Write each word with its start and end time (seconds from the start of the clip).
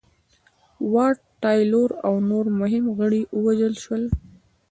واټ 0.93 1.17
تایلور 1.43 1.89
او 2.05 2.13
نور 2.29 2.45
مهم 2.61 2.85
غړي 2.97 3.21
ووژل 3.43 3.73
شول. 3.83 4.03